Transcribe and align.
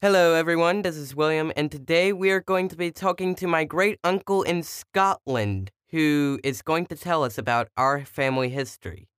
Hello, 0.00 0.34
everyone. 0.34 0.82
This 0.82 0.96
is 0.96 1.16
William, 1.16 1.50
and 1.56 1.72
today 1.72 2.12
we 2.12 2.30
are 2.30 2.40
going 2.40 2.68
to 2.68 2.76
be 2.76 2.92
talking 2.92 3.34
to 3.36 3.48
my 3.48 3.64
great 3.64 3.98
uncle 4.04 4.42
in 4.44 4.62
Scotland, 4.62 5.72
who 5.90 6.38
is 6.44 6.62
going 6.62 6.86
to 6.86 6.96
tell 6.96 7.24
us 7.24 7.36
about 7.36 7.68
our 7.76 8.04
family 8.04 8.48
history. 8.48 9.08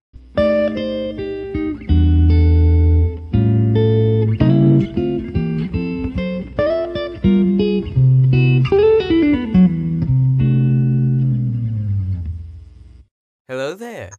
Hello 13.48 13.74
there. 13.74 14.10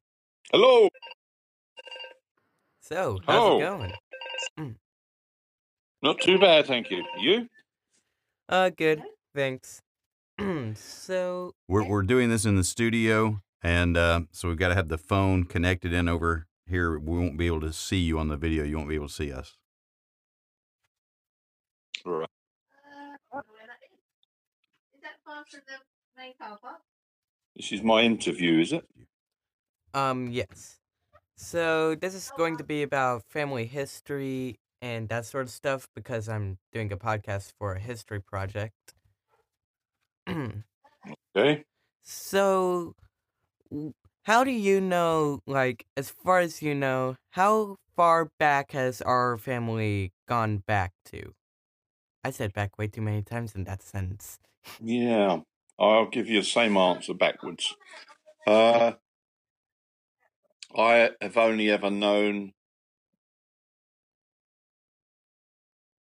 Hello. 0.52 0.90
So, 2.82 3.20
how's 3.26 3.44
Oh. 3.44 3.58
it 3.58 3.62
going? 3.62 3.94
Mm. 4.60 4.76
Not 6.04 6.20
too 6.20 6.40
bad, 6.40 6.66
thank 6.66 6.90
you. 6.90 7.04
You? 7.20 7.48
Uh, 8.50 8.70
good. 8.70 9.04
Thanks. 9.36 9.82
so, 10.74 11.54
We're 11.68 11.88
we're 11.88 12.02
doing 12.02 12.30
this 12.30 12.44
in 12.44 12.56
the 12.56 12.64
studio, 12.64 13.42
and 13.62 13.96
uh, 13.96 14.22
so 14.32 14.48
we've 14.48 14.58
got 14.58 14.70
to 14.70 14.76
have 14.76 14.90
the 14.90 14.98
phone 14.98 15.44
connected 15.44 15.94
in 15.94 16.10
over 16.10 16.48
here. 16.68 16.98
We 16.98 17.20
won't 17.20 17.38
be 17.38 17.46
able 17.46 17.62
to 17.62 17.72
see 17.72 18.00
you 18.00 18.18
on 18.18 18.30
the 18.30 18.38
video. 18.38 18.64
You 18.64 18.78
won't 18.78 18.90
be 18.90 18.96
able 18.96 19.10
to 19.10 19.14
see 19.14 19.32
us. 19.32 19.58
Right. 22.04 22.28
Is 24.96 25.02
that 25.04 25.18
far 25.24 25.46
from 25.50 25.60
the 25.68 26.20
main 26.20 26.34
car 26.42 26.58
park? 26.60 26.82
This 27.56 27.72
is 27.72 27.84
my 27.84 28.02
interview, 28.02 28.60
is 28.60 28.74
it? 28.74 28.86
um, 29.94 30.30
yes. 30.32 30.78
So, 31.38 31.96
this 31.96 32.16
is 32.16 32.32
going 32.38 32.58
to 32.58 32.64
be 32.64 32.82
about 32.82 33.24
family 33.30 33.66
history 33.66 34.58
and 34.82 35.10
that 35.10 35.26
sort 35.26 35.46
of 35.46 35.52
stuff 35.52 35.88
because 35.96 36.28
I'm 36.30 36.58
doing 36.74 36.92
a 36.92 36.98
podcast 36.98 37.54
for 37.58 37.74
a 37.74 37.80
history 37.80 38.22
project. 38.22 38.94
Okay. 41.36 41.66
so, 42.04 42.94
how 44.24 44.44
do 44.44 44.52
you 44.52 44.80
know, 44.82 45.40
like, 45.48 45.86
as 45.98 46.10
far 46.10 46.40
as 46.40 46.62
you 46.62 46.76
know, 46.76 47.16
how 47.32 47.78
far 47.96 48.30
back 48.40 48.72
has 48.72 49.02
our 49.02 49.38
family 49.38 50.12
gone 50.28 50.58
back 50.58 50.94
to? 51.06 51.34
I 52.24 52.32
said 52.32 52.54
back 52.54 52.78
way 52.78 52.88
too 52.88 53.02
many 53.02 53.24
times 53.24 53.56
in 53.56 53.66
that 53.66 53.84
sentence. 53.84 54.40
Yeah. 54.80 55.42
I'll 55.80 56.10
give 56.10 56.28
you 56.28 56.42
the 56.42 56.46
same 56.46 56.78
answer 56.78 57.14
backwards. 57.14 57.76
Uh, 58.48 58.94
I 60.76 61.12
have 61.22 61.38
only 61.38 61.70
ever 61.72 61.90
known 61.90 62.54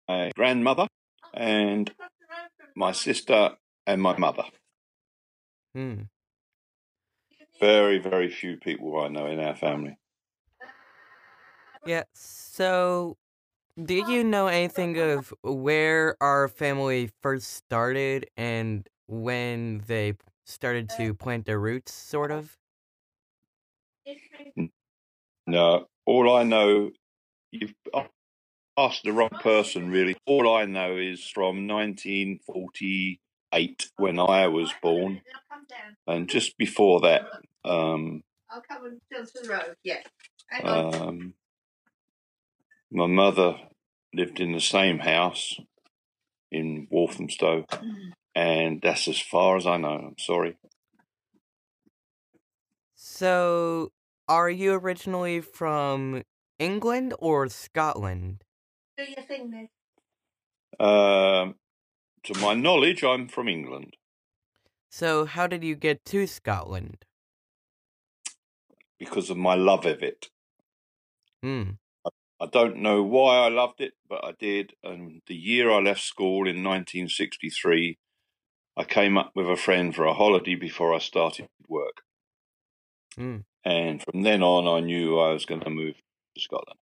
my 0.07 0.31
grandmother 0.35 0.87
and 1.33 1.89
Across 1.89 2.11
the 2.19 2.25
road 2.29 2.49
from 2.57 2.69
my 2.75 2.91
sister 2.91 3.57
and 3.85 4.01
my 4.01 4.17
mother. 4.17 4.43
Hmm. 5.73 6.01
Very, 7.59 7.99
very 7.99 8.29
few 8.29 8.57
people 8.57 8.99
I 8.99 9.07
know 9.07 9.25
in 9.25 9.39
our 9.39 9.55
family. 9.55 9.97
Yeah, 11.85 12.03
so 12.13 13.17
do 13.81 13.95
you 13.95 14.23
know 14.23 14.47
anything 14.47 14.97
of 14.99 15.33
where 15.43 16.17
our 16.21 16.47
family 16.47 17.09
first 17.21 17.53
started 17.53 18.27
and 18.35 18.87
when 19.07 19.83
they 19.87 20.13
started 20.45 20.89
to 20.97 21.13
plant 21.13 21.45
their 21.45 21.59
roots, 21.59 21.93
sort 21.93 22.31
of? 22.31 22.57
No, 25.45 25.87
all 26.05 26.35
I 26.35 26.43
know, 26.43 26.91
you've 27.51 27.73
asked 28.77 29.03
the 29.03 29.11
wrong 29.11 29.31
person, 29.41 29.89
really. 29.89 30.15
All 30.25 30.55
I 30.55 30.63
know 30.65 30.95
is 30.97 31.27
from 31.27 31.67
1948 31.67 33.89
when 33.97 34.19
I 34.19 34.47
was 34.47 34.73
born, 34.81 35.21
and 36.05 36.29
just 36.29 36.57
before 36.57 37.01
that, 37.01 37.23
um, 37.65 38.23
I'll 38.49 38.61
come 38.61 38.83
on 38.83 39.01
Johnson 39.11 39.49
Road. 39.49 39.75
Yeah. 39.83 39.99
Um, 40.63 41.33
my 42.91 43.07
mother 43.07 43.57
lived 44.13 44.39
in 44.39 44.53
the 44.53 44.61
same 44.61 44.99
house 44.99 45.59
in 46.51 46.87
Walthamstow, 46.89 47.65
and 48.35 48.79
that's 48.81 49.07
as 49.07 49.19
far 49.19 49.57
as 49.57 49.65
I 49.65 49.77
know. 49.77 49.89
I'm 49.89 50.17
sorry. 50.17 50.57
So, 52.95 53.91
are 54.27 54.49
you 54.49 54.73
originally 54.73 55.41
from 55.41 56.23
England 56.59 57.13
or 57.19 57.47
Scotland? 57.49 58.43
Do 58.97 59.03
your 59.03 59.25
thing 59.25 59.51
then. 59.51 59.69
Um, 60.79 61.55
to 62.23 62.39
my 62.39 62.53
knowledge, 62.53 63.03
I'm 63.03 63.27
from 63.27 63.47
England. 63.47 63.95
So, 64.89 65.25
how 65.25 65.47
did 65.47 65.63
you 65.63 65.75
get 65.75 66.03
to 66.05 66.27
Scotland? 66.27 67.05
because 68.99 69.29
of 69.29 69.37
my 69.37 69.55
love 69.55 69.85
of 69.85 70.01
it. 70.03 70.29
Hmm. 71.43 71.71
I 72.39 72.45
don't 72.45 72.77
know 72.77 73.01
why 73.01 73.37
I 73.37 73.49
loved 73.49 73.81
it, 73.81 73.93
but 74.07 74.23
I 74.23 74.33
did. 74.39 74.73
And 74.83 75.21
the 75.27 75.35
year 75.35 75.71
I 75.71 75.79
left 75.79 76.01
school 76.01 76.47
in 76.47 76.63
1963, 76.63 77.97
I 78.75 78.83
came 78.83 79.17
up 79.17 79.31
with 79.35 79.49
a 79.49 79.55
friend 79.55 79.95
for 79.95 80.05
a 80.05 80.13
holiday 80.13 80.53
before 80.55 80.93
I 80.93 80.99
started 80.99 81.47
work. 81.67 82.01
Hmm. 83.15 83.37
And 83.65 84.01
from 84.03 84.21
then 84.21 84.43
on, 84.43 84.67
I 84.67 84.85
knew 84.85 85.17
I 85.19 85.31
was 85.31 85.45
going 85.45 85.61
to 85.61 85.69
move 85.69 85.95
to 86.35 86.41
Scotland. 86.41 86.79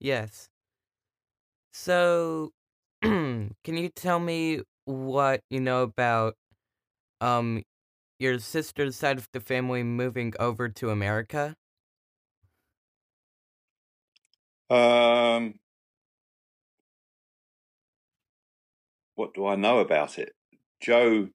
Yes. 0.00 0.49
So, 1.72 2.52
can 3.02 3.54
you 3.64 3.88
tell 3.90 4.18
me 4.18 4.62
what 4.84 5.42
you 5.50 5.60
know 5.60 5.82
about 5.82 6.36
um 7.20 7.62
your 8.18 8.38
sister's 8.40 8.96
side 8.96 9.18
of 9.18 9.28
the 9.32 9.40
family 9.40 9.82
moving 9.84 10.34
over 10.40 10.68
to 10.70 10.90
America? 10.90 11.56
Um, 14.70 15.58
what 19.14 19.34
do 19.34 19.46
I 19.46 19.56
know 19.56 19.78
about 19.78 20.18
it? 20.18 20.34
Joe 20.80 21.28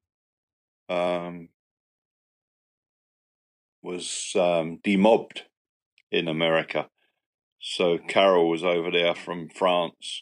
um, 0.90 1.50
was 3.82 4.36
um, 4.36 4.78
demobbed 4.84 5.46
in 6.12 6.28
America. 6.28 6.90
So 7.68 7.98
Carol 7.98 8.48
was 8.48 8.64
over 8.64 8.92
there 8.92 9.16
from 9.16 9.50
France, 9.50 10.22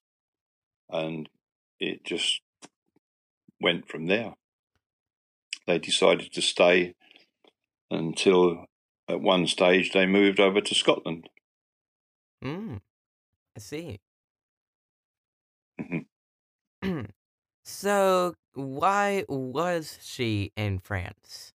and 0.90 1.28
it 1.78 2.06
just 2.06 2.40
went 3.60 3.90
from 3.90 4.06
there. 4.06 4.36
They 5.68 5.78
decided 5.78 6.32
to 6.32 6.42
stay 6.42 6.96
until 7.92 8.66
at 9.10 9.20
one 9.20 9.46
stage 9.48 9.92
they 9.92 10.06
moved 10.06 10.40
over 10.40 10.62
to 10.62 10.74
Scotland. 10.74 11.28
Hmm. 12.42 12.78
I 13.58 13.60
see. 13.60 14.00
Mhm. 15.82 16.06
so, 17.66 18.36
why 18.54 19.26
was 19.28 20.00
she 20.02 20.54
in 20.56 20.80
France? 20.80 21.52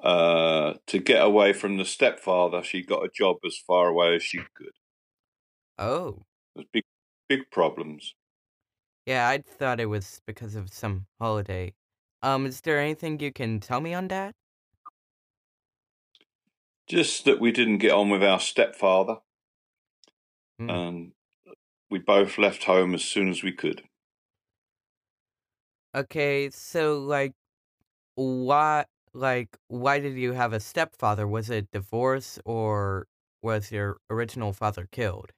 Uh, 0.00 0.74
to 0.86 0.98
get 1.00 1.22
away 1.24 1.52
from 1.52 1.76
the 1.76 1.84
stepfather, 1.84 2.62
she 2.62 2.82
got 2.82 3.04
a 3.04 3.10
job 3.10 3.36
as 3.44 3.56
far 3.58 3.88
away 3.88 4.14
as 4.16 4.22
she 4.22 4.38
could. 4.54 4.72
Oh, 5.78 6.26
There's 6.54 6.66
big, 6.72 6.84
big 7.26 7.50
problems. 7.50 8.14
yeah, 9.06 9.28
I 9.28 9.38
thought 9.38 9.80
it 9.80 9.86
was 9.86 10.20
because 10.26 10.54
of 10.54 10.72
some 10.72 11.06
holiday. 11.18 11.74
Um, 12.22 12.46
is 12.46 12.60
there 12.60 12.78
anything 12.78 13.18
you 13.20 13.32
can 13.32 13.60
tell 13.60 13.80
me 13.80 13.94
on 13.94 14.08
that? 14.08 14.34
Just 16.88 17.24
that 17.24 17.38
we 17.38 17.52
didn't 17.52 17.78
get 17.78 17.92
on 17.92 18.10
with 18.10 18.24
our 18.24 18.40
stepfather, 18.40 19.20
Hmm. 20.58 20.68
and 20.68 21.12
we 21.90 21.98
both 22.00 22.38
left 22.38 22.64
home 22.64 22.94
as 22.94 23.04
soon 23.04 23.28
as 23.28 23.42
we 23.42 23.52
could. 23.52 23.88
Okay, 25.94 26.50
so 26.50 26.98
like 27.00 27.32
why 28.16 28.86
like 29.18 29.58
why 29.68 29.98
did 29.98 30.16
you 30.16 30.32
have 30.32 30.52
a 30.52 30.60
stepfather? 30.60 31.26
Was 31.26 31.50
it 31.50 31.70
divorce 31.70 32.38
or 32.44 33.06
was 33.42 33.70
your 33.72 33.98
original 34.10 34.52
father 34.52 34.88
killed? 34.90 35.32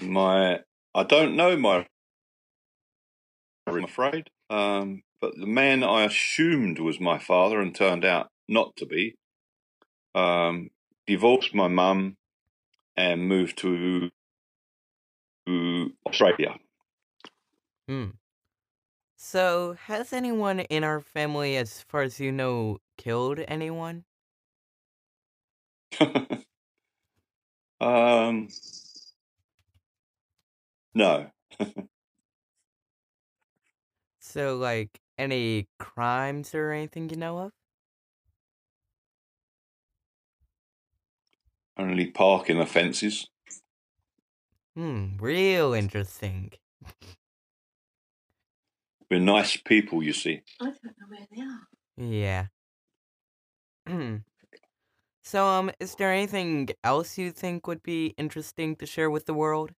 My, 0.00 0.60
I 0.94 1.02
don't 1.04 1.36
know 1.36 1.56
my, 1.56 1.86
I'm 3.66 3.84
afraid. 3.84 4.30
Um, 4.48 5.02
but 5.20 5.36
the 5.36 5.46
man 5.46 5.84
I 5.84 6.04
assumed 6.04 6.78
was 6.78 6.98
my 6.98 7.18
father 7.18 7.60
and 7.60 7.74
turned 7.74 8.04
out 8.04 8.28
not 8.48 8.76
to 8.76 8.86
be, 8.86 9.16
um, 10.14 10.70
divorced 11.06 11.54
my 11.54 11.68
mum 11.68 12.16
and 12.96 13.28
moved 13.28 13.58
to, 13.58 14.10
to 15.46 15.92
Australia. 16.06 16.56
Hmm. 17.88 18.10
So, 19.22 19.74
has 19.74 20.12
anyone 20.12 20.58
in 20.58 20.82
our 20.82 21.00
family, 21.00 21.56
as 21.56 21.80
far 21.80 22.02
as 22.02 22.18
you 22.18 22.32
know, 22.32 22.78
killed 22.96 23.38
anyone? 23.38 24.04
um, 27.80 28.48
No. 30.94 31.30
So, 34.20 34.56
like, 34.56 35.00
any 35.18 35.68
crimes 35.78 36.54
or 36.54 36.70
anything 36.70 37.08
you 37.10 37.16
know 37.16 37.38
of? 37.38 37.52
Only 41.76 42.12
parking 42.12 42.60
offences. 42.60 43.26
Hmm, 44.74 45.16
real 45.18 45.72
interesting. 45.74 46.50
We're 49.10 49.20
nice 49.20 49.56
people, 49.56 50.02
you 50.02 50.12
see. 50.12 50.42
I 50.60 50.66
don't 50.66 50.84
know 50.84 51.06
where 51.08 51.26
they 51.34 51.42
are. 51.42 51.66
Yeah. 51.96 52.46
Hmm. 53.86 54.16
so, 55.24 55.46
um, 55.46 55.70
is 55.80 55.96
there 55.96 56.12
anything 56.12 56.68
else 56.84 57.18
you 57.18 57.32
think 57.32 57.66
would 57.66 57.82
be 57.82 58.14
interesting 58.16 58.76
to 58.76 58.86
share 58.86 59.10
with 59.10 59.26
the 59.26 59.34
world? 59.34 59.72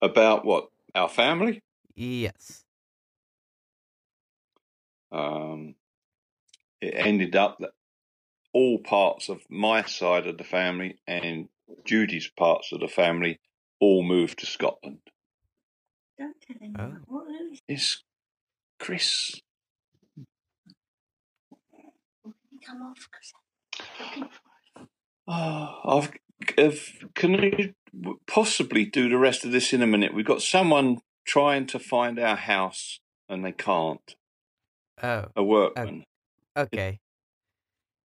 About 0.00 0.44
what? 0.44 0.68
Our 0.94 1.08
family? 1.08 1.62
Yes. 1.94 2.64
Um, 5.12 5.76
it 6.80 6.94
ended 6.96 7.36
up 7.36 7.58
that 7.60 7.70
all 8.52 8.78
parts 8.78 9.28
of 9.28 9.40
my 9.48 9.82
side 9.82 10.26
of 10.26 10.36
the 10.36 10.44
family 10.44 10.98
and 11.06 11.48
Judy's 11.84 12.28
parts 12.28 12.72
of 12.72 12.80
the 12.80 12.88
family 12.88 13.38
all 13.78 14.02
moved 14.02 14.40
to 14.40 14.46
Scotland. 14.46 14.98
Don't 16.22 16.40
tell 16.40 16.56
anyone. 16.62 17.02
What 17.06 17.26
who 17.26 17.50
is 17.52 17.58
It's 17.66 18.02
Chris. 18.78 19.40
Will 22.24 22.34
he 22.50 22.58
come 22.64 22.80
off? 22.82 23.08
'Cause 23.10 23.32
I'm 23.80 24.06
looking 24.06 24.28
for 24.28 24.86
Oh, 25.26 25.80
I've, 25.84 26.12
if, 26.56 27.04
can 27.14 27.40
we 27.40 27.74
possibly 28.26 28.84
do 28.84 29.08
the 29.08 29.18
rest 29.18 29.44
of 29.44 29.50
this 29.50 29.72
in 29.72 29.82
a 29.82 29.86
minute? 29.86 30.14
We've 30.14 30.24
got 30.24 30.42
someone 30.42 31.00
trying 31.24 31.66
to 31.68 31.78
find 31.80 32.18
our 32.20 32.36
house 32.36 33.00
and 33.28 33.44
they 33.44 33.52
can't. 33.52 34.14
Oh, 35.02 35.26
A 35.34 35.42
workman. 35.42 36.04
okay. 36.56 37.00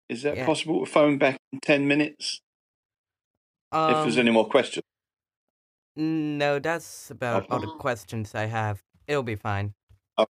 Is 0.09 0.23
that 0.23 0.37
yeah. 0.37 0.45
possible 0.45 0.83
to 0.85 0.91
phone 0.91 1.17
back 1.19 1.37
in 1.51 1.59
10 1.59 1.87
minutes? 1.87 2.39
Um, 3.71 3.91
if 3.95 4.03
there's 4.03 4.17
any 4.17 4.31
more 4.31 4.47
questions. 4.47 4.83
No, 5.97 6.59
that's 6.59 7.11
about 7.11 7.47
all 7.49 7.59
the 7.59 7.67
uh-huh. 7.67 7.77
questions 7.77 8.35
I 8.35 8.45
have. 8.45 8.83
It'll 9.07 9.23
be 9.23 9.35
fine. 9.35 9.73
Oh, 10.17 10.27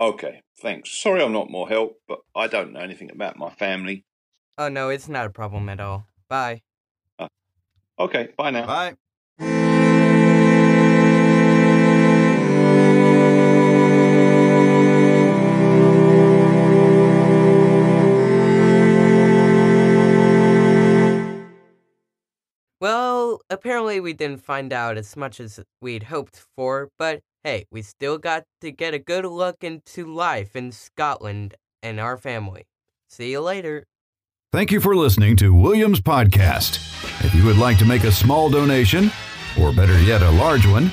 okay, 0.00 0.42
thanks. 0.60 0.90
Sorry 0.90 1.22
I'm 1.22 1.32
not 1.32 1.50
more 1.50 1.68
help, 1.68 2.00
but 2.06 2.20
I 2.34 2.46
don't 2.46 2.72
know 2.72 2.80
anything 2.80 3.10
about 3.10 3.36
my 3.36 3.50
family. 3.50 4.04
Oh, 4.56 4.68
no, 4.68 4.88
it's 4.88 5.08
not 5.08 5.26
a 5.26 5.30
problem 5.30 5.68
at 5.68 5.80
all. 5.80 6.06
Bye. 6.28 6.62
Uh, 7.18 7.28
okay, 7.98 8.28
bye 8.36 8.50
now. 8.50 8.66
Bye. 9.38 10.10
Well, 22.84 23.40
apparently 23.48 23.98
we 23.98 24.12
didn't 24.12 24.44
find 24.44 24.70
out 24.70 24.98
as 24.98 25.16
much 25.16 25.40
as 25.40 25.58
we'd 25.80 26.02
hoped 26.02 26.44
for, 26.54 26.90
but 26.98 27.20
hey, 27.42 27.64
we 27.70 27.80
still 27.80 28.18
got 28.18 28.44
to 28.60 28.70
get 28.70 28.92
a 28.92 28.98
good 28.98 29.24
look 29.24 29.64
into 29.64 30.04
life 30.04 30.54
in 30.54 30.70
Scotland 30.70 31.54
and 31.82 31.98
our 31.98 32.18
family. 32.18 32.64
See 33.08 33.30
you 33.30 33.40
later. 33.40 33.86
Thank 34.52 34.70
you 34.70 34.82
for 34.82 34.94
listening 34.94 35.34
to 35.36 35.54
Williams 35.54 36.02
Podcast. 36.02 36.74
If 37.24 37.34
you 37.34 37.46
would 37.46 37.56
like 37.56 37.78
to 37.78 37.86
make 37.86 38.04
a 38.04 38.12
small 38.12 38.50
donation, 38.50 39.10
or 39.58 39.72
better 39.72 39.98
yet, 40.02 40.20
a 40.20 40.30
large 40.32 40.66
one, 40.66 40.90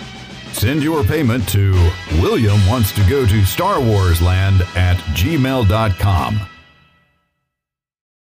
send 0.53 0.83
your 0.83 1.03
payment 1.03 1.45
to 1.49 1.73
William 2.21 2.65
wants 2.67 2.93
to 2.93 3.01
go 3.09 3.25
to 3.25 3.43
Star 3.43 3.81
Wars 3.81 4.21
land 4.21 4.61
at 4.77 4.95
gmail.com. 5.13 6.50